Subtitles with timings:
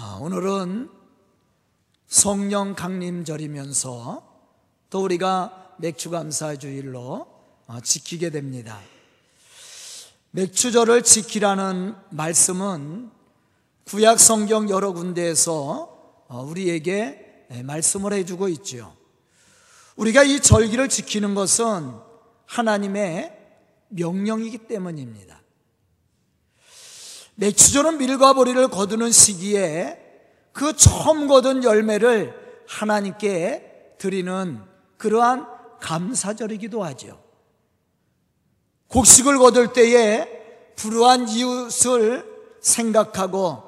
[0.00, 0.88] 아, 오늘은
[2.06, 4.22] 성령 강림절이면서
[4.90, 7.26] 또 우리가 맥주감사 주일로
[7.66, 8.78] 어, 지키게 됩니다.
[10.30, 13.10] 맥주절을 지키라는 말씀은
[13.86, 18.94] 구약 성경 여러 군데에서 어, 우리에게 말씀을 해주고 있죠.
[19.96, 21.92] 우리가 이 절기를 지키는 것은
[22.46, 23.36] 하나님의
[23.88, 25.42] 명령이기 때문입니다.
[27.40, 29.96] 맥주절은 밀과 보리를 거두는 시기에
[30.52, 32.34] 그 처음 거둔 열매를
[32.66, 34.60] 하나님께 드리는
[34.96, 35.46] 그러한
[35.80, 37.22] 감사절이기도 하죠.
[38.88, 40.26] 곡식을 거둘 때에
[40.74, 42.26] 불우한 이웃을
[42.60, 43.62] 생각하고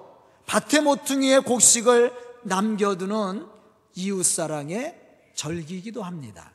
[0.46, 3.46] 밭의 모퉁이에 곡식을 남겨두는
[3.94, 4.98] 이웃사랑의
[5.34, 6.52] 절기이기도 합니다.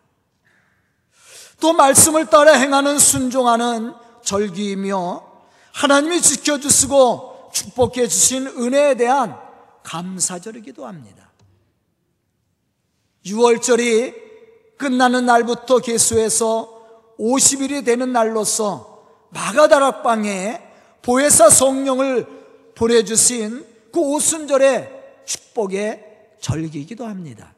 [1.61, 5.34] 또 말씀을 따라 행하는 순종하는 절기이며
[5.75, 9.37] 하나님이 지켜주시고 축복해 주신 은혜에 대한
[9.83, 11.29] 감사절이기도 합니다.
[13.25, 14.15] 6월절이
[14.77, 20.61] 끝나는 날부터 개수해서 50일이 되는 날로서 마가다락방에
[21.01, 22.25] 보혜사 성령을
[22.75, 26.05] 보내주신 그 오순절의 축복의
[26.39, 27.53] 절기이기도 합니다.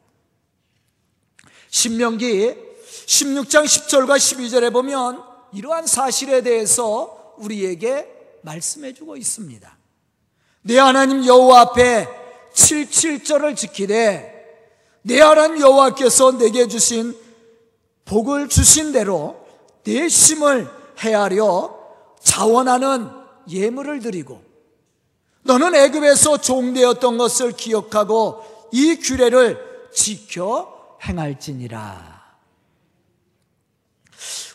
[1.69, 2.55] 신명기
[3.05, 9.77] 16장 10절과 12절에 보면 이러한 사실에 대해서 우리에게 말씀해 주고 있습니다.
[10.63, 12.07] 내 하나님 여호와 앞에
[12.53, 14.37] 77절을 지키되
[15.03, 17.15] 내 하나님 여호와께서 내게 주신
[18.05, 19.45] 복을 주신 대로
[19.83, 21.77] 내 심을 헤아려
[22.21, 23.09] 자원하는
[23.49, 24.41] 예물을 드리고
[25.43, 32.17] 너는 애굽에서 종되었던 것을 기억하고 이 규례를 지켜 행할지니라.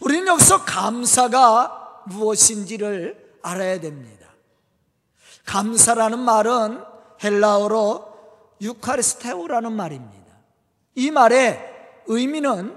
[0.02, 4.28] 우리는 여기서 감사가 무엇인지를 알아야 됩니다.
[5.44, 6.82] 감사라는 말은
[7.22, 8.12] 헬라어로
[8.60, 10.32] 유카리스테오라는 말입니다.
[10.94, 12.76] 이 말의 의미는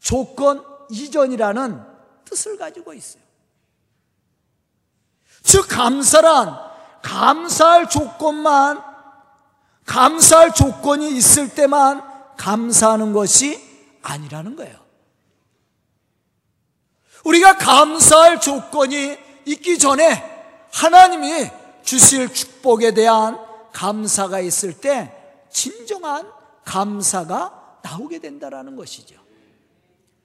[0.00, 1.82] 조건 이전이라는
[2.24, 3.22] 뜻을 가지고 있어요.
[5.42, 6.72] 즉, 감사란
[7.02, 8.82] 감사할 조건만,
[9.86, 12.02] 감사할 조건이 있을 때만
[12.36, 13.60] 감사하는 것이
[14.02, 14.81] 아니라는 거예요.
[17.24, 19.16] 우리가 감사할 조건이
[19.46, 20.22] 있기 전에
[20.72, 21.50] 하나님이
[21.82, 23.38] 주실 축복에 대한
[23.72, 25.12] 감사가 있을 때
[25.50, 26.30] 진정한
[26.64, 29.16] 감사가 나오게 된다라는 것이죠.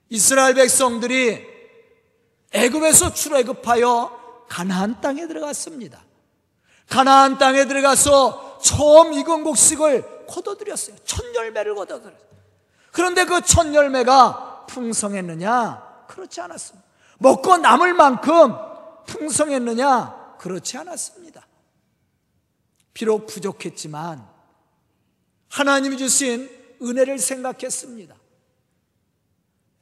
[0.08, 1.46] 이스라엘 백성들이
[2.52, 6.02] 애굽에서 출애굽하여 가나안 땅에 들어갔습니다.
[6.88, 10.96] 가나안 땅에 들어가서 처음 익은 곡식을 거둬들였어요.
[11.04, 12.28] 첫 열매를 거둬들였어요.
[12.92, 16.06] 그런데 그 첫 열매가 풍성했느냐?
[16.08, 16.87] 그렇지 않았습니다.
[17.18, 18.54] 먹고 남을 만큼
[19.06, 20.36] 풍성했느냐?
[20.38, 21.46] 그렇지 않았습니다.
[22.94, 24.26] 비록 부족했지만
[25.48, 26.48] 하나님이 주신
[26.82, 28.14] 은혜를 생각했습니다.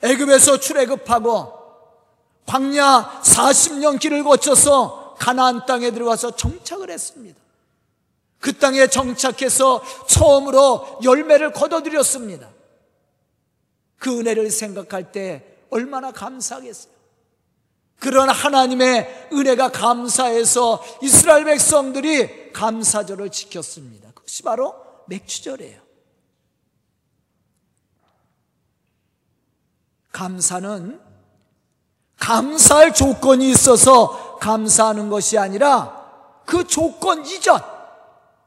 [0.03, 1.57] 애굽에서 출애굽하고
[2.47, 7.41] 광야 40년 길을 거쳐서 가나안 땅에 들어가서 정착을 했습니다.
[8.39, 12.49] 그 땅에 정착해서 처음으로 열매를 거둬들였습니다.
[13.99, 16.96] 그 은혜를 생각할 때 얼마나 감사하겠어요.
[17.99, 24.11] 그런 하나님의 은혜가 감사해서 이스라엘 백성들이 감사절을 지켰습니다.
[24.15, 24.75] 그것이 바로
[25.07, 25.81] 맥주절이에요.
[30.13, 31.01] 감사는
[32.19, 36.05] 감사할 조건이 있어서 감사하는 것이 아니라
[36.47, 37.61] 그 조건 이전,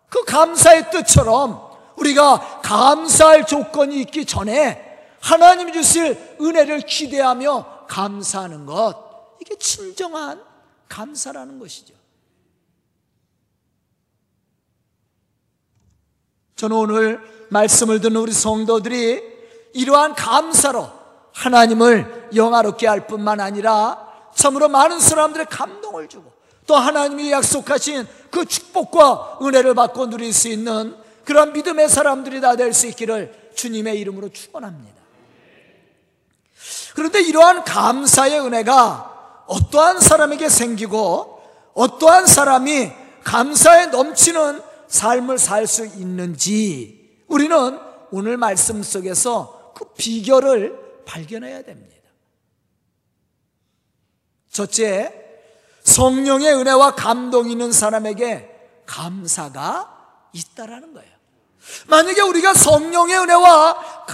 [0.10, 4.86] 그 감사의 뜻처럼 우리가 감사할 조건이 있기 전에
[5.20, 9.09] 하나님이 주실 은혜를 기대하며 감사하는 것.
[9.40, 10.44] 이게 진정한
[10.88, 11.94] 감사라는 것이죠.
[16.56, 19.24] 저는 오늘 말씀을 듣는 우리 성도들이
[19.74, 20.90] 이러한 감사로
[21.34, 26.34] 하나님을 영화롭게 할 뿐만 아니라 참으로 많은 사람들의 감동을 주고
[26.68, 32.74] 또 하나님이 약속하신 그 축복과 은혜를 받고 누릴 수 있는 그런 믿음의 사람들이 다 될
[32.74, 35.00] 수 있기를 주님의 이름으로 축원합니다.
[36.96, 39.19] 그런데 이러한 감사의 은혜가
[39.50, 41.42] 어떠한 사람에게 생기고
[41.74, 42.92] 어떠한 사람이
[43.24, 47.80] 감사에 넘치는 삶을 살 수 있는지 우리는
[48.12, 51.96] 오늘 말씀 속에서 그 비결을 발견해야 됩니다.
[54.52, 55.14] 첫째,
[55.84, 58.50] 성령의 은혜와 감동 있는 사람에게
[58.86, 61.10] 감사가 있다라는 거예요.
[61.88, 64.06] 만약에 우리가 성령의 은혜와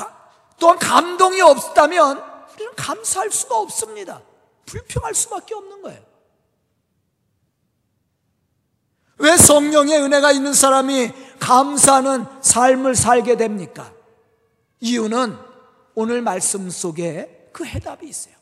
[0.60, 2.24] 또한 감동이 없다면
[2.54, 4.22] 우리는 감사할 수가 없습니다.
[4.66, 6.00] 불평할 수밖에 없는 거예요.
[9.18, 13.94] 왜 성령의 은혜가 있는 사람이 감사하는 삶을 살게 됩니까?
[14.82, 15.38] 이유는
[15.96, 18.36] 오늘 말씀 속에 그 해답이 있어요.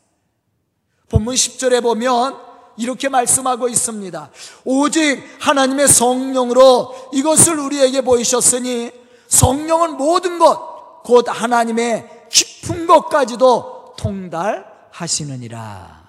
[1.08, 2.36] 본문 10절에 보면
[2.76, 4.30] 이렇게 말씀하고 있습니다.
[4.64, 8.90] 오직 하나님의 성령으로 이것을 우리에게 보이셨으니
[9.28, 16.03] 성령은 모든 것, 곧 하나님의 깊은 것까지도 통달하시느니라.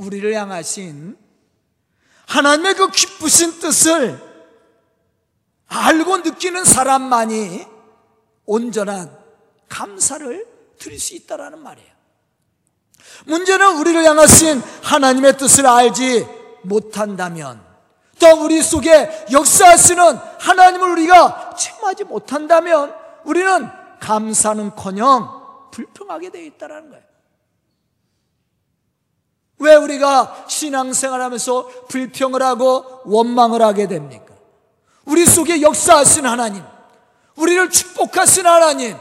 [0.00, 1.16] 우리를 향하신
[2.26, 4.18] 하나님의 그 기쁘신 뜻을
[5.66, 7.66] 알고 느끼는 사람만이
[8.46, 9.16] 온전한
[9.68, 10.46] 감사를
[10.78, 11.90] 드릴 수 있다라는 말이에요.
[13.26, 16.26] 문제는 우리를 향하신 하나님의 뜻을 알지
[16.62, 17.62] 못한다면
[18.18, 22.94] 또 우리 속에 역사하시는 하나님을 우리가 체험하지 못한다면
[23.24, 23.68] 우리는
[24.00, 27.09] 감사는커녕 불평하게 되어 있다는 거예요.
[29.60, 34.34] 왜 우리가 신앙생활하면서 불평을 하고 원망을 하게 됩니까?
[35.04, 36.62] 우리 속에 역사하신 하나님,
[37.36, 38.96] 우리를 축복하신 하나님,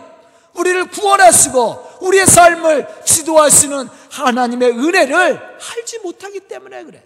[0.53, 7.03] 우리를 구원하시고 우리의 삶을 지도하시는 하나님의 은혜를 알지 못하기 때문에 그래.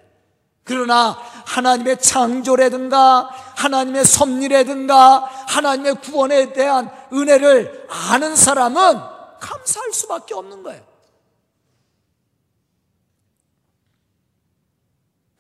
[0.63, 8.99] 그러나 하나님의 창조라든가 하나님의 섭리라든가 하나님의 구원에 대한 은혜를 아는 사람은
[9.39, 10.93] 감사할 수밖에 없는 거예요.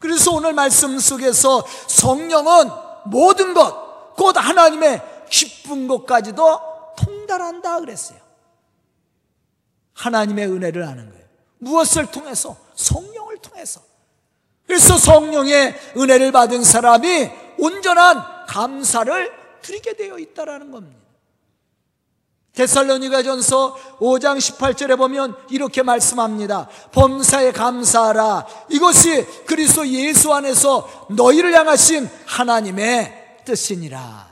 [0.03, 2.69] 그래서 오늘 말씀 속에서 성령은
[3.05, 6.59] 모든 것, 곧 하나님의 기쁜 것까지도
[6.97, 8.19] 통달한다 그랬어요.
[9.93, 11.25] 하나님의 은혜를 아는 거예요.
[11.59, 12.57] 무엇을 통해서?
[12.75, 13.79] 성령을 통해서.
[14.67, 20.99] 그래서 성령의 은혜를 받은 사람이 온전한 감사를 드리게 되어 있다라는 겁니다.
[22.53, 26.69] 데살로니가전서 5장 18절에 보면 이렇게 말씀합니다.
[26.91, 28.45] 범사에 감사하라.
[28.69, 34.31] 이것이 그리스도 예수 안에서 너희를 향하신 하나님의 뜻이니라.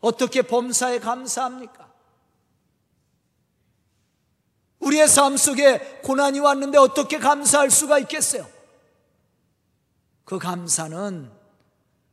[0.00, 1.88] 어떻게 범사에 감사합니까?
[4.80, 8.46] 우리의 삶 속에 고난이 왔는데 어떻게 감사할 수가 있겠어요?
[10.24, 11.30] 그 감사는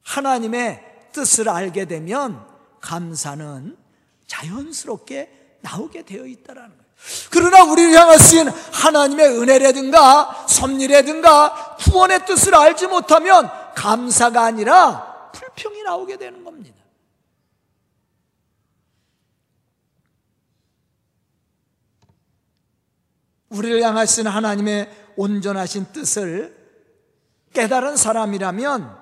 [0.04, 2.46] 하나님의 뜻을 알게 되면
[2.80, 3.87] 감사는
[4.28, 6.88] 자연스럽게 나오게 되어 있다라는 거예요.
[7.30, 16.44] 그러나 우리를 향하신 하나님의 은혜라든가 섭리라든가 구원의 뜻을 알지 못하면 감사가 아니라 불평이 나오게 되는
[16.44, 16.78] 겁니다.
[23.50, 26.56] 우리를 향하신 하나님의 온전하신 뜻을
[27.54, 28.98] 깨달은 사람이라면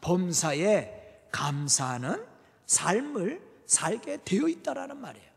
[0.00, 2.24] 범사에 감사하는
[2.66, 5.30] 삶을 살게 되어 있다라는 말이에요.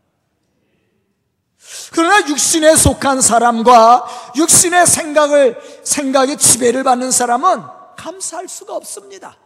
[1.92, 7.62] 그러나 육신에 속한 사람과 육신의 생각을 생각의 지배를 받는 사람은
[7.96, 9.38] 감사할 수가 없습니다.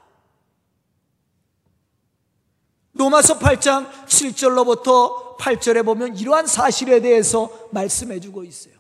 [2.95, 8.75] 로마서 8장 7절로부터 8절에 보면 이러한 사실에 대해서 말씀해 주고 있어요.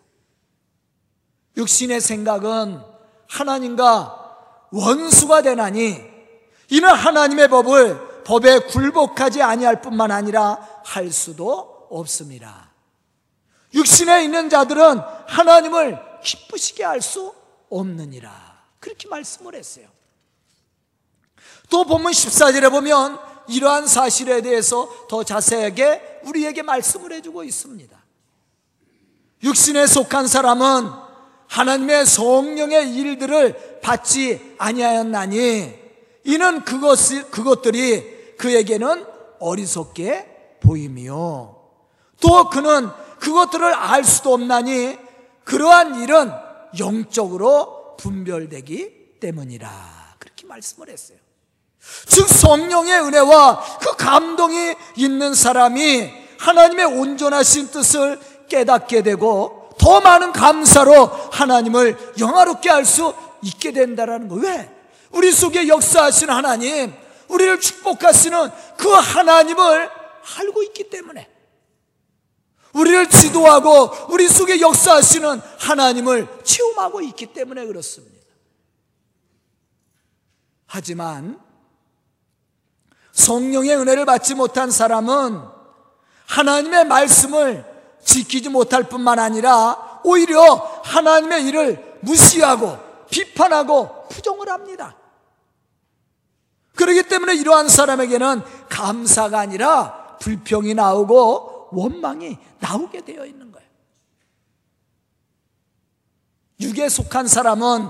[1.58, 2.80] 육신의 생각은
[3.28, 4.36] 하나님과
[4.72, 6.00] 원수가 되나니
[6.70, 12.70] 이는 하나님의 법을 법에 굴복하지 아니할 뿐만 아니라 할 수도 없습니다.
[13.72, 17.32] 육신에 있는 자들은 하나님을 기쁘시게 할 수
[17.70, 18.30] 없느니라.
[18.80, 19.86] 그렇게 말씀을 했어요.
[21.70, 23.18] 또 본문 14절에 보면
[23.48, 27.98] 이러한 사실에 대해서 더 자세하게 우리에게 말씀을 해주고 있습니다.
[29.42, 30.90] 육신에 속한 사람은
[31.46, 35.78] 하나님의 성령의 일들을 받지 아니하였나니
[36.24, 36.98] 이는 그것
[37.30, 39.04] 그것들이 그에게는
[39.40, 41.56] 어리석게 보이며
[42.20, 42.88] 또 그는
[43.20, 44.96] 그것들을 알 수도 없나니
[45.44, 46.32] 그러한 일은
[46.78, 49.70] 영적으로 분별되기 때문이라
[50.18, 51.18] 그렇게 말씀을 했어요.
[52.06, 61.06] 즉 성령의 은혜와 그 감동이 있는 사람이 하나님의 온전하신 뜻을 깨닫게 되고 더 많은 감사로
[61.32, 64.34] 하나님을 영화롭게 할 수 있게 된다라는 거.
[64.36, 64.68] 왜?
[65.12, 66.92] 우리 속에 역사하신 하나님,
[67.28, 69.90] 우리를 축복하시는 그 하나님을
[70.38, 71.28] 알고 있기 때문에
[72.74, 78.18] 우리를 지도하고 우리 속에 역사하시는 하나님을 체험하고 있기 때문에 그렇습니다.
[80.66, 81.40] 하지만
[83.12, 85.42] 성령의 은혜를 받지 못한 사람은
[86.26, 87.64] 하나님의 말씀을
[88.04, 90.54] 지키지 못할 뿐만 아니라 오히려
[90.84, 92.78] 하나님의 일을 무시하고
[93.10, 94.96] 비판하고 부정을 합니다.
[96.78, 103.68] 그렇기 때문에 이러한 사람에게는 감사가 아니라 불평이 나오고 원망이 나오게 되어 있는 거예요.
[106.60, 107.88] 육에 속한 사람은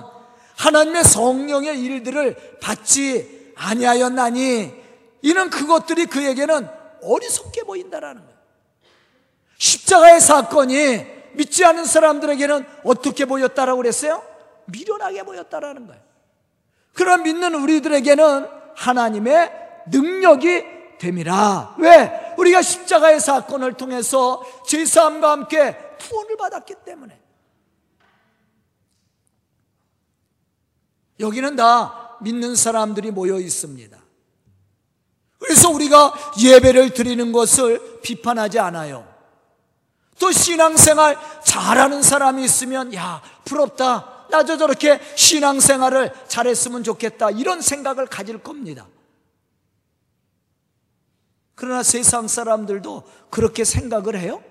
[0.56, 4.72] 하나님의 성령의 일들을 받지 아니하였나니
[5.20, 6.66] 이는 그것들이 그에게는
[7.02, 8.38] 어리석게 보인다라는 거예요.
[9.58, 14.22] 십자가의 사건이 믿지 않는 사람들에게는 어떻게 보였다라고 그랬어요?
[14.64, 16.02] 미련하게 보였다라는 거예요.
[16.94, 19.50] 그런 믿는 우리들에게는 하나님의
[19.90, 20.64] 능력이
[20.98, 21.76] 됨이라.
[21.78, 22.34] 왜?
[22.38, 27.20] 우리가 십자가의 사건을 통해서 제사함과 함께 구원을 받았기 때문에.
[31.20, 33.98] 여기는 다 믿는 사람들이 모여 있습니다.
[35.40, 39.06] 그래서 우리가 예배를 드리는 것을 비판하지 않아요.
[40.20, 44.17] 또 신앙생활 잘하는 사람이 있으면, 야, 부럽다.
[44.30, 47.30] 나도 저렇게 신앙생활을 잘했으면 좋겠다.
[47.30, 48.86] 이런 생각을 가질 겁니다.
[51.54, 54.42] 그러나 세상 사람들도 그렇게 생각을 해요?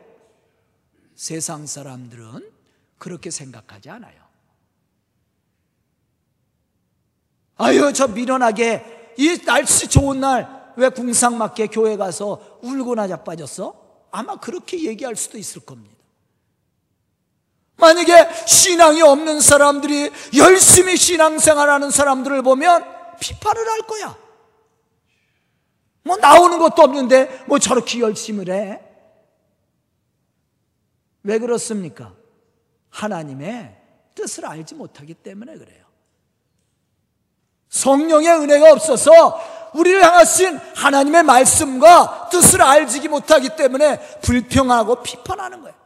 [1.16, 2.52] 세상 사람들은
[2.98, 4.28] 그렇게 생각하지 않아요.
[7.56, 14.06] 아유, 저 미련하게 이 날씨 좋은 날 왜 궁상맞게 교회 가서 울고 나 자 빠졌어?
[14.12, 15.97] 아마 그렇게 얘기할 수도 있을 겁니다.
[17.78, 22.84] 만약에 신앙이 없는 사람들이 열심히 신앙생활하는 사람들을 보면
[23.20, 24.18] 비판을 할 거야.
[26.04, 28.82] 뭐 나오는 것도 없는데 뭐 저렇게 열심을 해?
[31.24, 32.14] 왜 그렇습니까?
[32.90, 33.76] 하나님의
[34.16, 35.86] 뜻을 알지 못하기 때문에 그래요.
[37.70, 39.40] 성령의 은혜가 없어서
[39.74, 45.77] 우리를 향하신 하나님의 말씀과 뜻을 알지 못하기 때문에 불평하고 비판하는 거예요.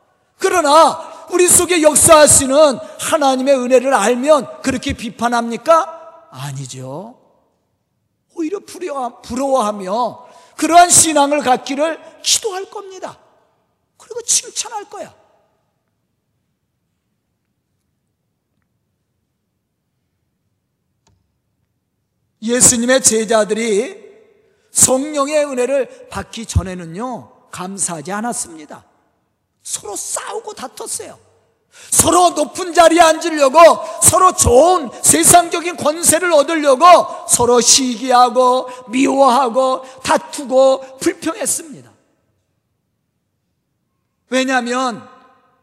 [0.41, 6.27] 그러나 우리 속에 역사하시는 하나님의 은혜를 알면 그렇게 비판합니까?
[6.31, 7.17] 아니죠.
[8.33, 8.59] 오히려
[9.21, 13.17] 부러워하며 그러한 신앙을 갖기를 기도할 겁니다.
[13.97, 15.15] 그리고 칭찬할 거야.
[22.41, 24.01] 예수님의 제자들이
[24.71, 28.90] 성령의 은혜를 받기 전에는요, 감사하지 않았습니다.
[29.63, 31.17] 서로 싸우고 다퉜어요.
[31.89, 33.59] 서로 높은 자리에 앉으려고
[34.03, 36.85] 서로 좋은 세상적인 권세를 얻으려고
[37.27, 41.91] 서로 시기하고 미워하고 다투고 불평했습니다.
[44.29, 45.07] 왜냐하면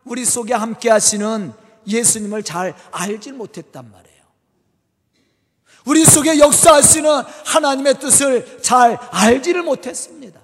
[0.04, 1.52] 우리 속에 함께 하시는
[1.86, 4.08] 예수님을 잘 알질 못했단 말이에요.
[5.86, 7.10] 우리 속에 역사하시는
[7.46, 10.38] 하나님의 뜻을 잘 알지를 못했습니다.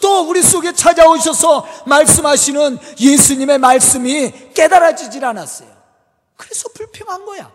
[0.00, 5.68] 또 우리 속에 찾아오셔서 말씀하시는 예수님의 말씀이 깨달아지질 않았어요.
[6.36, 7.50] 그래서 불평한 거야.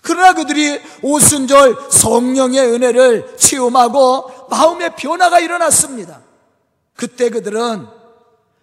[0.00, 6.20] 그러나 그들이 오순절 성령의 은혜를 체험하고 마음의 변화가 일어났습니다.
[6.96, 7.86] 그때 그들은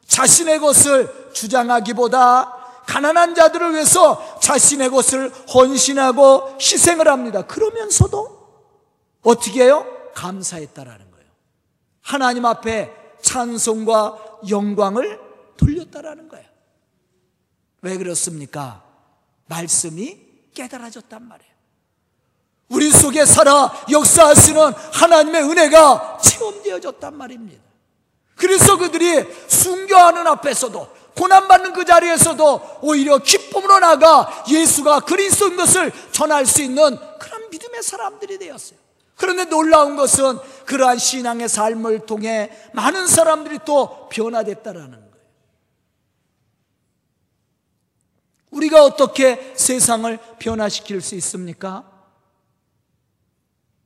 [0.06, 2.58] 자신의 것을 주장하기보다
[2.88, 7.44] 가난한 자들을 위해서 자신의 것을 헌신하고 희생을 합니다.
[7.44, 8.40] 그러면서도
[9.22, 9.86] 어떻게 해요?
[10.16, 11.09] 감사했다라는
[12.10, 15.20] 하나님 앞에 찬송과 영광을
[15.58, 16.48] 돌렸다라는 거예요.
[17.84, 18.84] 왜 그렇습니까?
[19.46, 20.18] 말씀이
[20.56, 21.54] 깨달아졌단 말이에요.
[22.70, 24.60] 우리 속에 살아 역사하시는
[24.92, 27.62] 하나님의 은혜가 체험되어졌단 말입니다.
[28.36, 36.64] 그래서 그들이 순교하는 앞에서도 고난받는 그 자리에서도 오히려 기쁨으로 나가 예수가 그리스도인 것을 전할 수
[36.64, 38.89] 있는 그런 믿음의 사람들이 되었어요.
[39.20, 45.10] 그런데 놀라운 것은 그러한 신앙의 삶을 통해 많은 사람들이 또 변화됐다라는 거예요.
[48.52, 51.84] 우리가 어떻게 세상을 변화시킬 수 있습니까?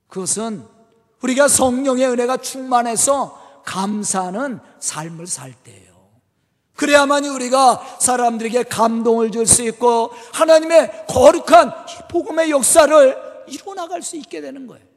[0.06, 0.64] 그것은
[1.20, 5.94] 우리가 성령의 은혜가 충만해서 감사하는 삶을 살 때예요.
[6.76, 11.72] 그래야만이 우리가 사람들에게 감동을 줄 수 있고 하나님의 거룩한
[12.08, 14.93] 복음의 역사를 이루어 나갈 수 있게 되는 거예요.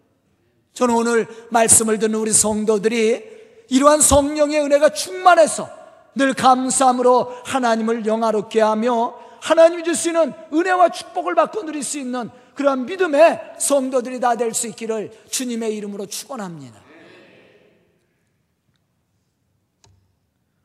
[0.78, 3.24] 저는 오늘 말씀을 듣는 우리 성도들이
[3.70, 5.68] 이러한 성령의 은혜가 충만해서
[6.14, 13.56] 늘 감사함으로 하나님을 영화롭게 하며 하나님이 주시는 은혜와 축복을 받고 누릴 수 있는 그러한 믿음의
[13.58, 16.80] 성도들이 다 될 수 있기를 주님의 이름으로 축원합니다.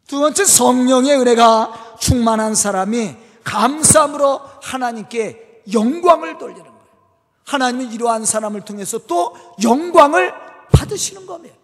[0.08, 6.71] 두 번째 성령의 은혜가 충만한 사람이 감사함으로 하나님께 영광을 돌리는
[7.44, 10.32] 하나님이 이러한 사람을 통해서 또 영광을
[10.72, 11.56] 받으시는 겁니다.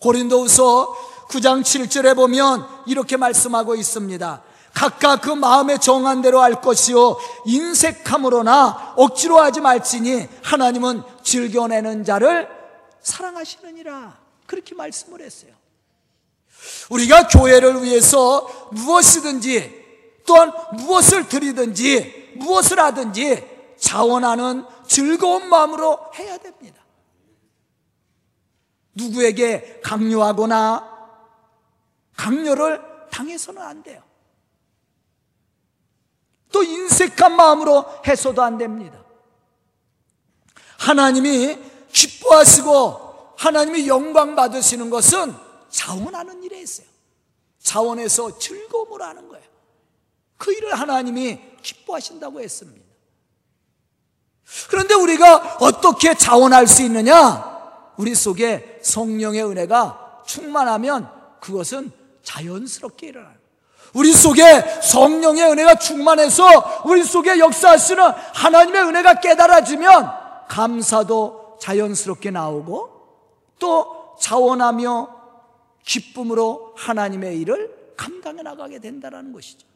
[0.00, 0.94] 고린도후서
[1.28, 4.42] 9장 7절에 보면 이렇게 말씀하고 있습니다.
[4.72, 12.48] 각각 그 마음에 정한 대로 할 것이요 인색함으로나 억지로 하지 말지니 하나님은 즐겨내는 자를
[13.00, 15.52] 사랑하시느니라 그렇게 말씀을 했어요.
[16.90, 19.84] 우리가 교회를 위해서 무엇이든지
[20.26, 23.55] 또한 무엇을 드리든지 무엇을 하든지
[23.86, 26.84] 자원하는 즐거운 마음으로 해야 됩니다.
[28.94, 30.96] 누구에게 강요하거나
[32.16, 34.02] 강요를 당해서는 안 돼요.
[36.50, 39.04] 또 인색한 마음으로 해서도 안 됩니다.
[40.78, 41.56] 하나님이
[41.92, 45.32] 기뻐하시고 하나님이 영광 받으시는 것은
[45.68, 46.88] 자원하는 일에 있어요.
[47.60, 49.46] 자원해서 즐거움을 하는 거예요.
[50.38, 52.85] 그 일을 하나님이 기뻐하신다고 했습니다.
[54.70, 57.56] 그런데 우리가 어떻게 자원할 수 있느냐?
[57.96, 61.08] 우리 속에 성령의 은혜가 충만하면
[61.40, 61.90] 그것은
[62.22, 63.36] 자연스럽게 일어나요.
[63.94, 64.42] 우리 속에
[64.82, 68.02] 성령의 은혜가 충만해서 우리 속에 역사하시는
[68.34, 70.12] 하나님의 은혜가 깨달아지면
[70.48, 72.90] 감사도 자연스럽게 나오고
[73.58, 75.16] 또 자원하며
[75.84, 79.66] 기쁨으로 하나님의 일을 감당해 나가게 된다는 것이죠.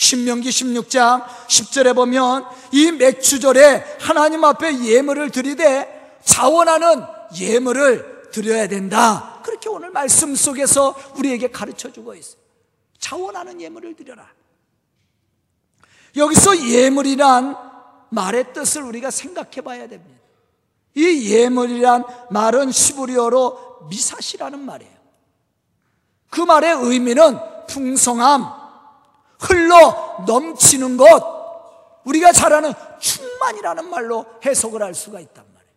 [0.00, 7.02] 신명기 16장 10절에 보면 이 맥주절에 하나님 앞에 예물을 드리되 자원하는
[7.38, 9.42] 예물을 드려야 된다.
[9.44, 12.40] 그렇게 오늘 말씀 속에서 우리에게 가르쳐 주고 있어요.
[12.98, 14.26] 자원하는 예물을 드려라.
[16.16, 17.54] 여기서 예물이란
[18.08, 20.18] 말의 뜻을 우리가 생각해 봐야 됩니다.
[20.94, 24.94] 이 예물이란 말은 시브리어로 미사시라는 말이에요.
[26.30, 27.38] 그 말의 의미는
[27.68, 28.59] 풍성함,
[29.40, 31.40] 흘러 넘치는 것,
[32.04, 35.74] 우리가 잘 아는 충만이라는 말로 해석을 할 수가 있단 말이에요.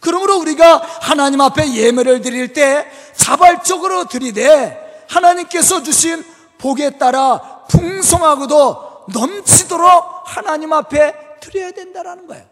[0.00, 2.86] 그러므로 우리가 하나님 앞에 예물을 드릴 때
[3.16, 6.24] 자발적으로 드리되 하나님께서 주신
[6.58, 12.44] 복에 따라 풍성하고도 넘치도록 하나님 앞에 드려야 된다는 거예요.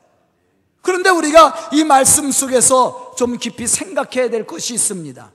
[0.80, 5.30] 그런데 우리가 이 말씀 속에서 좀 깊이 생각해야 될 것이 있습니다.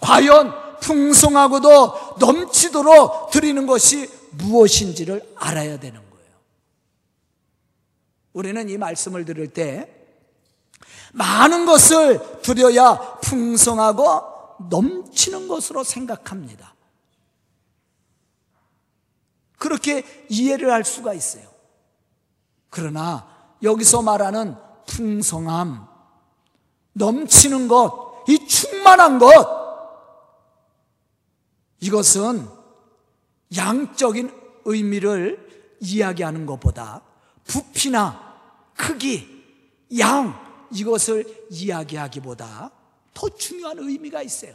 [0.00, 6.32] 과연 풍성하고도 넘치도록 드리는 것이 무엇인지를 알아야 되는 거예요.
[8.32, 9.88] 우리는 이 말씀을 들을 때
[11.12, 16.74] 많은 것을 드려야 풍성하고 넘치는 것으로 생각합니다.
[19.58, 21.44] 그렇게 이해를 할 수가 있어요.
[22.70, 23.28] 그러나
[23.62, 25.86] 여기서 말하는 풍성함,
[26.92, 29.59] 넘치는 것, 이 충만한 것,
[31.80, 32.48] 이것은
[33.56, 34.32] 양적인
[34.64, 37.02] 의미를 이야기하는 것보다
[37.44, 38.30] 부피나
[38.76, 39.44] 크기,
[39.98, 42.70] 양, 이것을 이야기하기보다
[43.12, 44.54] 더 중요한 의미가 있어요.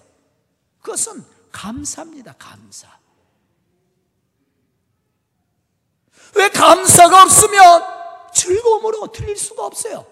[0.82, 2.88] 그것은 감사입니다, 감사.
[6.36, 7.84] 왜 감사가 없으면
[8.34, 10.06] 즐거움으로 드릴 수가 없어요.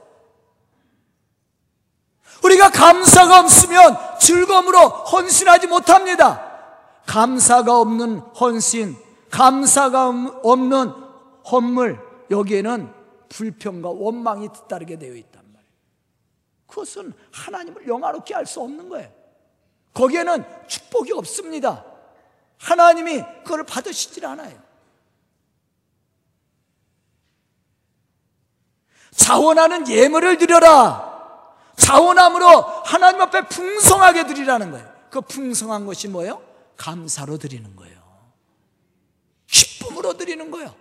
[2.43, 6.52] 우리가 감사가 없으면 즐거움으로 헌신하지 못합니다.
[7.05, 8.95] 감사가 없는 헌신,
[9.29, 10.07] 감사가
[10.43, 10.89] 없는
[11.51, 11.99] 헌물,
[12.31, 12.93] 여기에는
[13.29, 15.71] 불평과 원망이 뒤따르게 되어 있단 말이에요.
[16.67, 19.09] 그것은 하나님을 영화롭게 할 수 없는 거예요.
[19.93, 21.85] 거기에는 축복이 없습니다.
[22.57, 24.57] 하나님이 그걸 받으시질 않아요.
[29.11, 31.11] 자원하는 예물을 드려라.
[31.75, 32.45] 자원함으로
[32.85, 34.87] 하나님 앞에 풍성하게 드리라는 거예요.
[35.09, 36.52] 그 풍성한 것이 뭐예요?
[36.77, 38.01] 감사로 드리는 거예요.
[39.47, 40.75] 기쁨으로 드리는 거예요.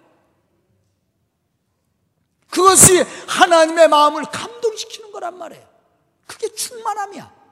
[2.51, 5.67] 그것이 하나님의 마음을 감동시키는 거란 말이에요.
[6.27, 7.43] 그게 충만함이야.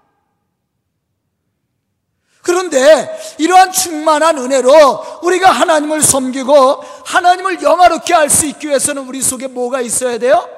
[2.42, 9.46] 그런데 이러한 충만한 은혜로 우리가 하나님을 섬기고 하나님을 영화롭게 할 수 있기 위해서는 우리 속에
[9.46, 10.48] 뭐가 있어야 돼요?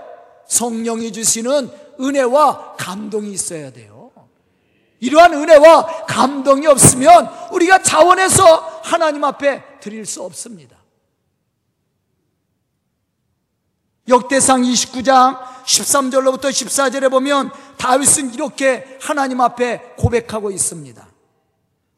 [0.46, 3.91] 성령이 주시는 은혜와 감동이 있어야 돼요.
[5.02, 10.76] 이러한 은혜와 감동이 없으면 우리가 자원해서 하나님 앞에 드릴 수 없습니다.
[14.08, 21.04] 역대상 29장 13절로부터 14절에 보면 다윗은 이렇게 하나님 앞에 고백하고 있습니다.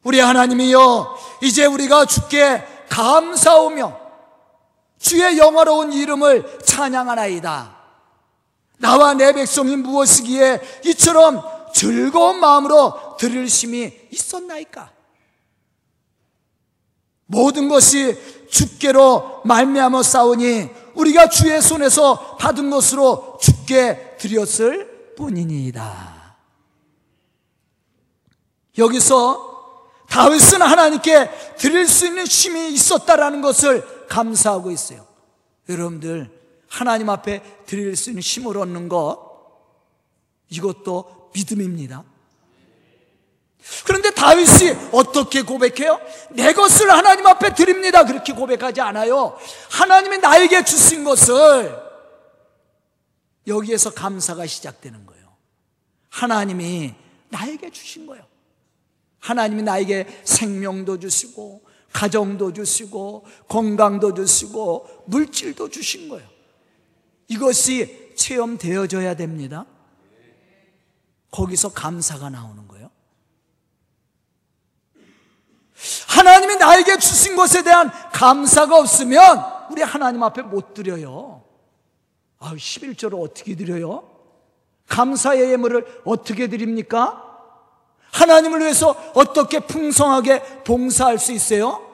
[0.03, 3.99] 우리 하나님이여 이제 우리가 주께 감사오며
[4.97, 7.75] 주의 영화로운 이름을 찬양하나이다.
[8.79, 14.93] 나와 내 백성이 무엇이기에 이처럼 즐거운 마음으로 들을 심이 있었나이까?
[17.25, 18.17] 모든 것이
[18.49, 26.37] 주께로 말미암아 싸우니 우리가 주의 손에서 받은 것으로 주께 드렸을 뿐이니이다.
[28.77, 35.05] 여기서 다윗은 하나님께 드릴 수 있는 힘이 있었다라는 것을 감사하고 있어요.
[35.67, 36.31] 여러분들
[36.69, 39.25] 하나님 앞에 드릴 수 있는 힘을 얻는 것
[40.49, 42.03] 이것도 믿음입니다.
[43.83, 45.99] 그런데 다윗이 어떻게 고백해요?
[46.31, 48.05] 내 것을 하나님 앞에 드립니다.
[48.05, 49.37] 그렇게 고백하지 않아요.
[49.71, 51.75] 하나님이 나에게 주신 것을
[53.47, 55.35] 여기에서 감사가 시작되는 거예요.
[56.09, 56.93] 하나님이
[57.29, 58.23] 나에게 주신 거예요.
[59.19, 66.27] 하나님이 나에게 생명도 주시고, 가정도 주시고, 건강도 주시고, 물질도 주신 거예요.
[67.27, 69.65] 이것이 체험되어져야 됩니다.
[71.35, 72.89] 거기서 감사가 나오는 거예요.
[76.07, 81.43] 하나님이 나에게 주신 것에 대한 감사가 없으면 우리 하나님 앞에 못 드려요.
[82.39, 84.09] 아, 11조를 어떻게 드려요?
[84.87, 87.21] 감사의 예물을 어떻게 드립니까?
[88.13, 91.85] 하나님을 위해서 어떻게 풍성하게 봉사할 수 있어요?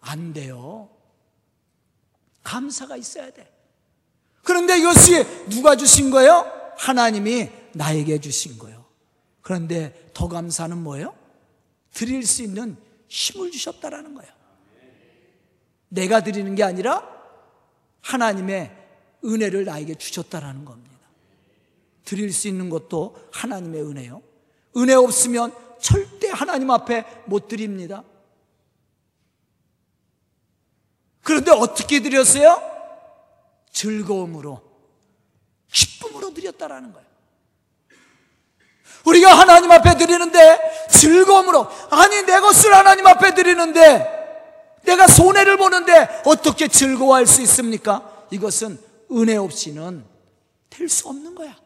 [0.00, 0.88] 안 돼요.
[2.42, 3.48] 감사가 있어야 돼.
[4.42, 6.44] 그런데 이것이 누가 주신 거예요?
[6.76, 8.84] 하나님이 나에게 주신 거예요.
[9.42, 11.14] 그런데 더 감사는 뭐예요?
[11.92, 12.76] 드릴 수 있는
[13.08, 14.32] 힘을 주셨다라는 거예요.
[15.88, 17.08] 내가 드리는 게 아니라
[18.00, 18.76] 하나님의
[19.24, 20.94] 은혜를 나에게 주셨다라는 겁니다.
[22.04, 24.22] 드릴 수 있는 것도 하나님의 은혜요.
[24.76, 28.02] 은혜 없으면 절대 하나님 앞에 못 드립니다.
[31.22, 32.60] 그런데 어떻게 드렸어요?
[33.70, 34.62] 즐거움으로,
[35.72, 37.13] 기쁨으로 드렸다라는 거예요.
[39.04, 44.12] 우리가 하나님 앞에 드리는데 즐거움으로, 아니, 내 것을 하나님 앞에 드리는데
[44.84, 48.26] 내가 손해를 보는데 어떻게 즐거워할 수 있습니까?
[48.30, 48.78] 이것은
[49.12, 50.04] 은혜 없이는
[50.70, 51.56] 될 수 없는 거야.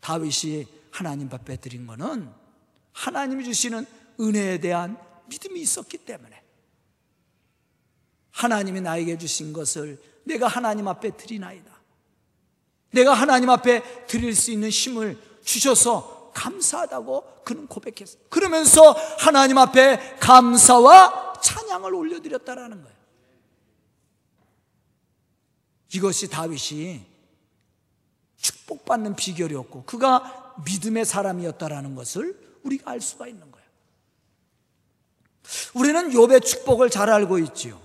[0.00, 2.30] 다윗이 하나님 앞에 드린 거는
[2.92, 3.86] 하나님이 주시는
[4.20, 6.42] 은혜에 대한 믿음이 있었기 때문에
[8.30, 11.75] 하나님이 나에게 주신 것을 내가 하나님 앞에 드리나이다.
[12.96, 18.22] 내가 하나님 앞에 드릴 수 있는 힘을 주셔서 감사하다고 그는 고백했어요.
[18.30, 22.96] 그러면서 하나님 앞에 감사와 찬양을 올려드렸다라는 거예요.
[25.92, 27.04] 이것이 다윗이
[28.38, 33.66] 축복받는 비결이었고 그가 믿음의 사람이었다라는 것을 우리가 알 수가 있는 거예요.
[35.74, 37.80] 우리는 욥의 축복을 잘 알고 있지요.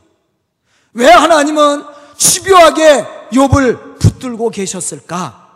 [0.94, 1.84] 왜 하나님은
[2.18, 3.91] 집요하게 욥을
[4.22, 5.50] 붙들고 계셨을까?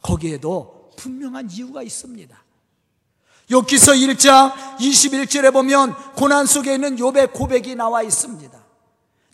[0.00, 2.36] 거기에도 분명한 이유가 있습니다.
[3.50, 8.58] 욥기서 1장 21절에 보면 고난 속에 있는 욥의 고백이 나와 있습니다.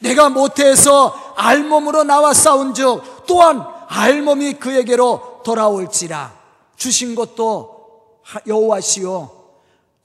[0.00, 6.36] 내가 모태에서 알몸으로 나와 싸운즉 또한 알몸이 그에게로 돌아올지라
[6.76, 9.30] 주신 것도 여호와시오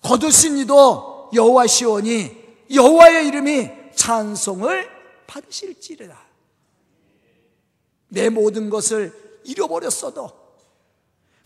[0.02, 2.38] 거두신 이도 여호와시오니
[2.74, 4.90] 여호와의 이름이 찬송을
[5.28, 6.29] 받으실지라
[8.10, 10.32] 내 모든 것을 잃어버렸어도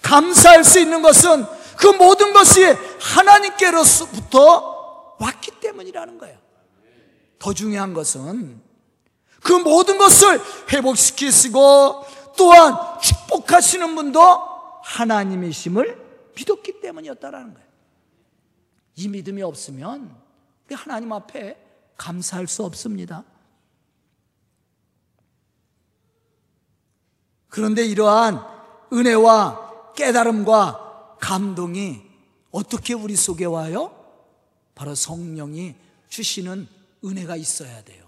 [0.01, 1.45] 감사할 수 있는 것은
[1.77, 2.63] 그 모든 것이
[2.99, 6.37] 하나님께로부터 왔기 때문이라는 거예요.
[7.39, 8.61] 더 중요한 것은
[9.41, 10.39] 그 모든 것을
[10.71, 12.05] 회복시키시고
[12.37, 14.21] 또한 축복하시는 분도
[14.83, 17.67] 하나님이심을 믿었기 때문이었다라는 거예요.
[18.95, 20.15] 이 믿음이 없으면
[20.65, 21.57] 우리 하나님 앞에
[21.97, 23.23] 감사할 수 없습니다.
[27.53, 28.43] 그런데 이러한
[28.91, 32.01] 은혜와 깨달음과 감동이
[32.49, 33.93] 어떻게 우리 속에 와요?
[34.73, 35.75] 바로 성령이
[36.09, 36.67] 주시는
[37.05, 38.05] 은혜가 있어야 돼요.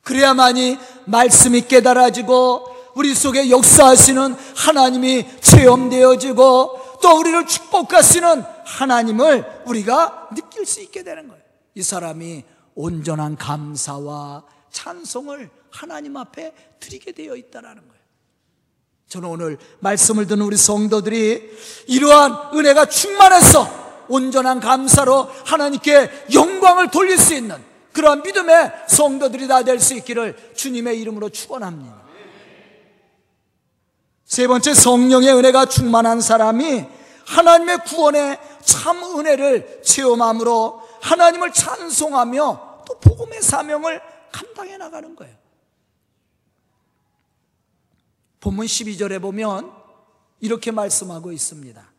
[0.00, 10.80] 그래야만이 말씀이 깨달아지고 우리 속에 역사하시는 하나님이 체험되어지고 또 우리를 축복하시는 하나님을 우리가 느낄 수
[10.80, 11.42] 있게 되는 거예요.
[11.74, 12.42] 이 사람이
[12.74, 18.02] 온전한 감사와 찬송을 하나님 앞에 드리게 되어 있다는 거예요.
[19.08, 21.50] 저는 오늘 말씀을 듣는 우리 성도들이
[21.88, 27.56] 이러한 은혜가 충만해서 온전한 감사로 하나님께 영광을 돌릴 수 있는
[27.92, 32.02] 그러한 믿음의 성도들이 다 될 수 있기를 주님의 이름으로 축원합니다.
[34.24, 36.86] 세 번째 성령의 은혜가 충만한 사람이
[37.26, 44.00] 하나님의 구원의 참 은혜를 체험함으로 하나님을 찬송하며 또 복음의 사명을
[44.32, 45.41] 감당해 나가는 거예요.
[48.42, 49.72] 본문 12절에 보면
[50.40, 51.92] 이렇게 말씀하고 있습니다.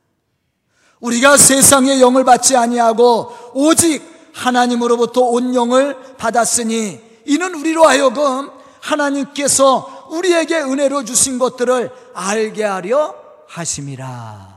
[0.99, 4.03] 우리가 세상의 영을 받지 아니하고 오직
[4.33, 8.51] 하나님으로부터 온 영을 받았으니 이는 우리로 하여금
[8.81, 13.15] 하나님께서 우리에게 은혜로 주신 것들을 알게 하려
[13.47, 14.53] 하심이라.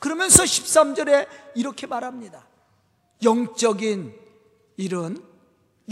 [0.00, 2.44] 그러면서 13절에 이렇게 말합니다.
[3.22, 4.14] 영적인
[4.76, 5.22] 일은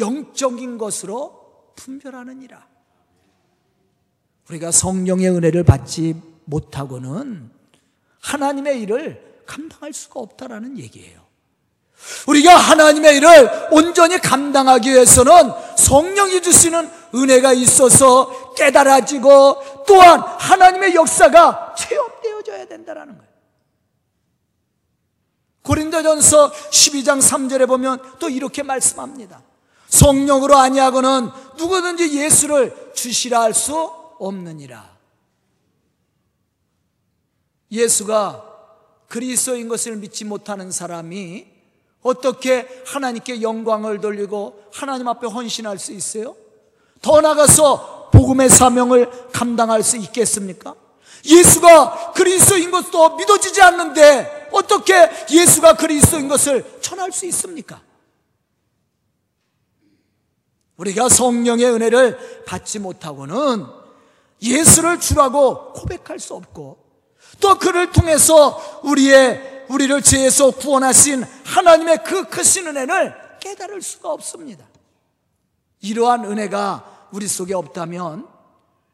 [0.00, 1.35] 영적인 것으로
[1.76, 2.66] 분별하느니라.
[4.48, 7.50] 우리가 성령의 은혜를 받지 못하고는
[8.20, 11.26] 하나님의 일을 감당할 수가 없다라는 얘기예요.
[12.26, 15.32] 우리가 하나님의 일을 온전히 감당하기 위해서는
[15.76, 23.26] 성령이 주시는 은혜가 있어서 깨달아지고 또한 하나님의 역사가 체험되어져야 된다는 거예요.
[25.62, 29.42] 고린도전서 12장 3절에 보면 또 이렇게 말씀합니다.
[29.96, 33.74] 성령으로 아니하고는 누구든지 예수를 주시라 할 수
[34.18, 34.96] 없느니라.
[37.70, 38.44] 예수가
[39.08, 41.46] 그리스도인 것을 믿지 못하는 사람이
[42.02, 46.36] 어떻게 하나님께 영광을 돌리고 하나님 앞에 헌신할 수 있어요?
[47.02, 50.74] 더 나가서 복음의 사명을 감당할 수 있겠습니까?
[51.24, 57.80] 예수가 그리스도인 것도 믿어지지 않는데 어떻게 예수가 그리스도인 것을 전할 수 있습니까?
[60.76, 63.66] 우리가 성령의 은혜를 받지 못하고는
[64.42, 66.78] 예수를 주라고 고백할 수 없고
[67.40, 74.66] 또 그를 통해서 우리의 우리를 죄에서 구원하신 하나님의 그 크신 은혜를 깨달을 수가 없습니다.
[75.80, 78.26] 이러한 은혜가 우리 속에 없다면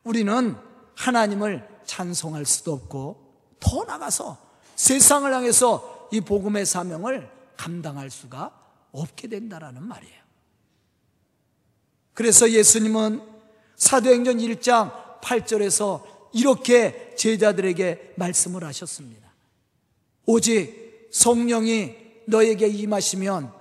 [0.04, 0.56] 우리는
[0.96, 4.38] 하나님을 찬송할 수도 없고 더 나가서
[4.76, 8.50] 세상을 향해서 이 복음의 사명을 감당할 수가
[8.92, 10.21] 없게 된다라는 말이에요.
[12.14, 13.22] 그래서 예수님은
[13.76, 19.32] 사도행전 1장 8절에서 이렇게 제자들에게 말씀을 하셨습니다.
[20.26, 21.94] 오직 성령이
[22.26, 23.52] 너에게 임하시면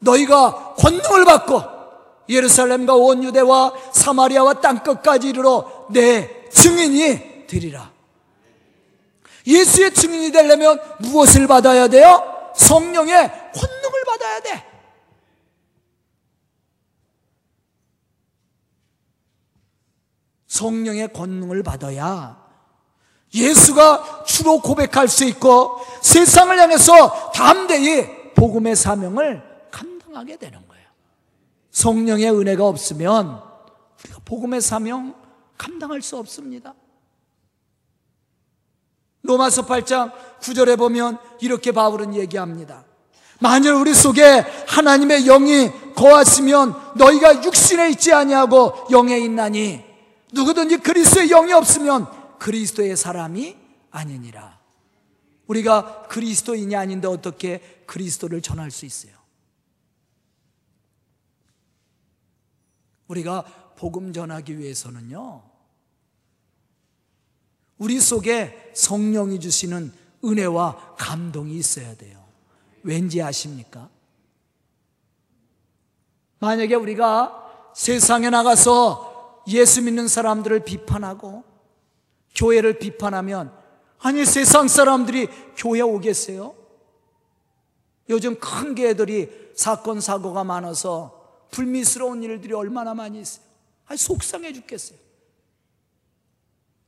[0.00, 1.62] 너희가 권능을 받고
[2.28, 7.92] 예루살렘과 온 유대와 사마리아와 땅 끝까지 이르러 내 증인이 되리라.
[9.46, 12.52] 예수의 증인이 되려면 무엇을 받아야 돼요?
[12.56, 13.14] 성령의
[13.54, 14.65] 권능을 받아야 돼.
[20.56, 22.44] 성령의 권능을 받아야
[23.34, 30.86] 예수가 주로 고백할 수 있고 세상을 향해서 담대히 복음의 사명을 감당하게 되는 거예요.
[31.70, 33.42] 성령의 은혜가 없으면
[34.04, 35.14] 우리가 복음의 사명
[35.58, 36.74] 감당할 수 없습니다.
[39.22, 42.84] 로마서 8장 9절에 보면 이렇게 바울은 얘기합니다.
[43.40, 49.85] 만일 우리 속에 하나님의 영이 거하시면 너희가 육신에 있지 아니하고 영에 있나니
[50.32, 53.56] 누구든지 그리스도의 영이 없으면 그리스도의 사람이
[53.90, 54.60] 아니니라.
[55.46, 59.14] 우리가 그리스도인이 아닌데 어떻게 그리스도를 전할 수 있어요?
[63.06, 63.44] 우리가
[63.76, 65.42] 복음 전하기 위해서는요,
[67.78, 69.92] 우리 속에 성령이 주시는
[70.24, 72.24] 은혜와 감동이 있어야 돼요.
[72.82, 73.88] 왠지 아십니까?
[76.38, 79.15] 만약에 우리가 세상에 나가서
[79.48, 81.44] 예수 믿는 사람들을 비판하고
[82.34, 83.52] 교회를 비판하면
[83.98, 86.54] 아니 세상 사람들이 교회 오겠어요?
[88.08, 93.44] 요즘 큰 교회들이 사건 사고가 많아서 불미스러운 일들이 얼마나 많이 있어요.
[93.86, 94.98] 아니 속상해 죽겠어요.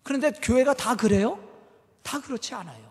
[0.03, 1.39] 그런데 교회가 다 그래요?
[2.03, 2.89] 다 그렇지 않아요.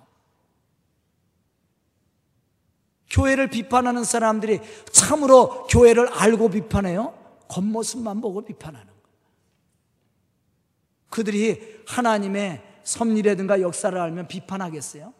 [3.09, 4.59] 교회를 비판하는 사람들이
[4.91, 7.17] 참으로 교회를 알고 비판해요?
[7.47, 8.96] 겉모습만 보고 비판하는.
[11.09, 15.13] 그들이 하나님의 섭리라든가 역사를 알면 비판하겠어요?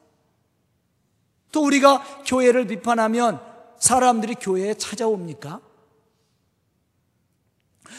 [1.51, 3.41] 또 우리가 교회를 비판하면
[3.79, 5.61] 사람들이 교회에 찾아옵니까?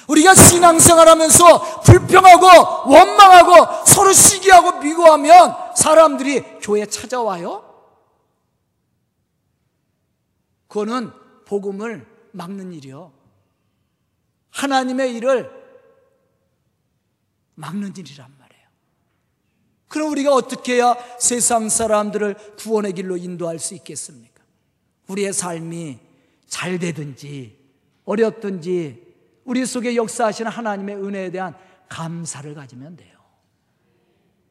[0.08, 7.64] 우리가 신앙생활 하면서 불평하고 원망하고 서로 시기하고 비교하면 사람들이 교회에 찾아와요?
[10.66, 11.12] 그거는
[11.46, 13.12] 복음을 막는 일이요.
[14.50, 15.57] 하나님의 일을
[17.58, 18.68] 막는 일이란 말이에요.
[19.88, 24.42] 그럼 우리가 어떻게 해야 세상 사람들을 구원의 길로 인도할 수 있겠습니까?
[25.08, 25.98] 우리의 삶이
[26.46, 27.58] 잘 되든지
[28.04, 29.02] 어렵든지
[29.44, 31.54] 우리 속에 역사하시는 하나님의 은혜에 대한
[31.88, 33.16] 감사를 가지면 돼요.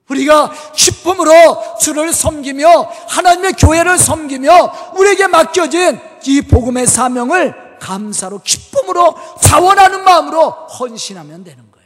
[0.10, 1.32] 우리가 기쁨으로
[1.80, 11.44] 주를 섬기며 하나님의 교회를 섬기며 우리에게 맡겨진 이 복음의 사명을 감사로 기쁨으로 자원하는 마음으로 헌신하면
[11.44, 11.77] 되는 거예요.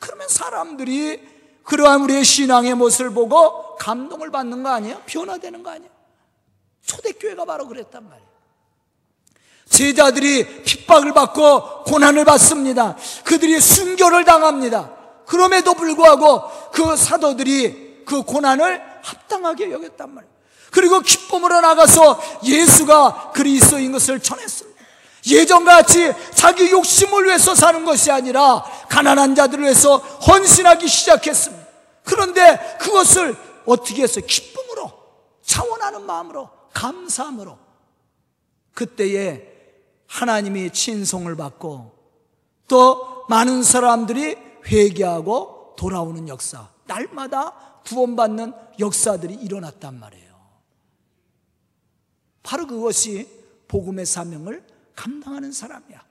[0.00, 1.20] 그러면 사람들이
[1.62, 5.00] 그러한 우리의 신앙의 모습을 보고 감동을 받는 거 아니에요?
[5.06, 5.90] 변화되는 거 아니에요?
[6.84, 8.30] 초대교회가 바로 그랬단 말이에요.
[9.68, 12.96] 제자들이 핍박을 받고 고난을 받습니다.
[13.24, 14.90] 그들이 순교를 당합니다.
[15.26, 20.34] 그럼에도 불구하고 그 사도들이 그 고난을 합당하게 여겼단 말이에요.
[20.72, 24.69] 그리고 기쁨으로 나가서 예수가 그리스도인 것을 전했습니다.
[25.26, 31.66] 예전같이 자기 욕심을 위해서 사는 것이 아니라 가난한 자들을 위해서 헌신하기 시작했습니다.
[32.04, 34.24] 그런데 그것을 어떻게 했어요?
[34.26, 34.92] 기쁨으로,
[35.42, 37.58] 차원하는 마음으로, 감사함으로.
[38.74, 39.46] 그때에
[40.06, 41.92] 하나님이 친송을 받고
[42.66, 47.52] 또 많은 사람들이 회개하고 돌아오는 역사, 날마다
[47.86, 50.30] 구원받는 역사들이 일어났단 말이에요.
[52.42, 53.28] 바로 그것이
[53.68, 56.04] 복음의 사명을 감당하는 사람이야.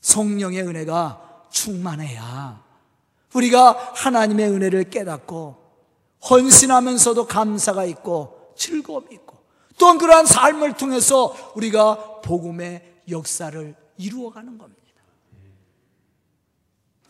[0.00, 2.62] 성령의 은혜가 충만해야
[3.32, 5.64] 우리가 하나님의 은혜를 깨닫고
[6.30, 9.38] 헌신하면서도 감사가 있고 즐거움이 있고
[9.78, 14.82] 또한 그러한 삶을 통해서 우리가 복음의 역사를 이루어가는 겁니다.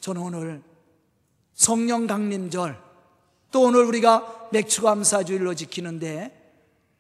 [0.01, 0.63] 저는 오늘
[1.55, 2.83] 성령 강림절
[3.51, 6.45] 또 오늘 우리가 맥주 감사주일로 지키는데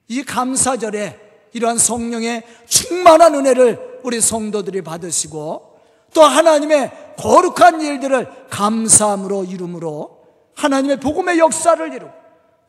[0.08, 1.23] 이 감사절에
[1.54, 5.80] 이러한 성령의 충만한 은혜를 우리 성도들이 받으시고
[6.12, 12.12] 또 하나님의 거룩한 일들을 감사함으로 이름으로 하나님의 복음의 역사를 이루고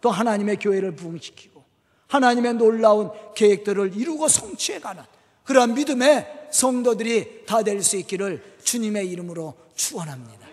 [0.01, 1.63] 또 하나님의 교회를 부흥시키고
[2.07, 5.03] 하나님의 놀라운 계획들을 이루고 성취해 가는
[5.43, 10.47] 그러한 믿음의 성도들이 다 될 수 있기를 주님의 이름으로 축원합니다.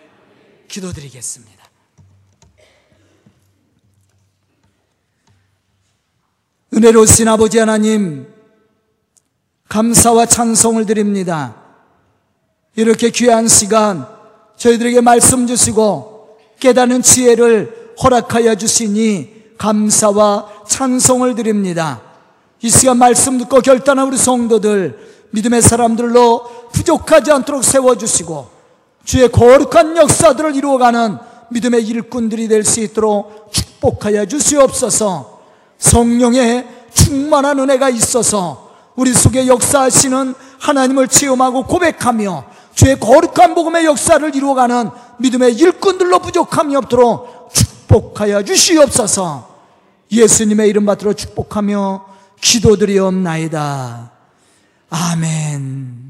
[0.67, 1.62] 기도드리겠습니다.
[6.83, 8.27] 은혜로우신 아버지 하나님
[9.69, 11.55] 감사와 찬송을 드립니다.
[12.75, 14.05] 이렇게 귀한 시간
[14.57, 22.01] 저희들에게 말씀 주시고 깨닫는 지혜를 허락하여 주시니 감사와 찬송을 드립니다.
[22.61, 28.49] 이 시간 말씀 듣고 결단한 우리 성도들 믿음의 사람들로 부족하지 않도록 세워주시고
[29.05, 31.17] 주의 거룩한 역사들을 이루어가는
[31.49, 35.32] 믿음의 일꾼들이 될 수 있도록 축복하여 주시옵소서
[35.77, 44.89] 성령의 충만한 은혜가 있어서 우리 속에 역사하시는 하나님을 체험하고 고백하며 주의 거룩한 복음의 역사를 이루어가는
[45.19, 49.53] 믿음의 일꾼들로 부족함이 없도록 축복하여 주시옵소서
[50.11, 52.05] 예수님의 이름 받들어 축복하며
[52.39, 54.11] 기도드리옵나이다.
[54.89, 56.02] 아멘.